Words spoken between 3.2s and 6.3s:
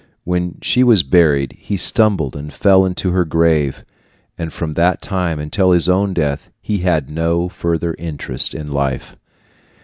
grave, and from that time until his own